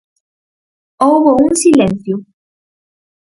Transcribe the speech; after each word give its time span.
Houbo 1.03 1.31
un 1.45 1.53
silencio. 1.63 2.15